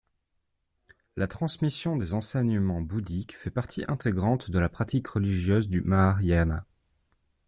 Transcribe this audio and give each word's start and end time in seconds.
La 1.15 1.27
transmission 1.27 1.95
des 1.95 2.15
enseignements 2.15 2.81
bouddhiques 2.81 3.35
fait 3.35 3.51
partie 3.51 3.85
intégrante 3.87 4.49
de 4.49 4.57
la 4.57 4.67
pratique 4.67 5.07
religieuse 5.09 5.69
du 5.69 5.81
Mahayana. 5.81 6.65